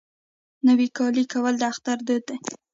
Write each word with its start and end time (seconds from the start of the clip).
نوی 0.67 0.87
کالی 0.97 1.23
کول 1.31 1.53
د 1.59 1.63
اختر 1.71 1.97
دود 2.07 2.23
دی. 2.27 2.37